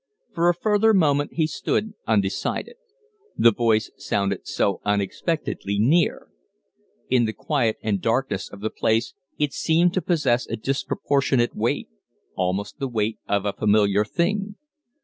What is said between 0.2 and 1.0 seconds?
For a further